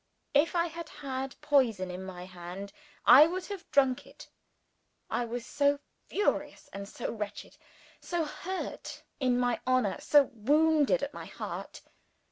[0.33, 2.73] If I had had poison in my hand,
[3.05, 4.27] I would have drunk it
[5.11, 5.77] I was so
[6.07, 7.55] furious and so wretched:
[7.99, 11.83] so hurt in my honor, so wounded at my heart.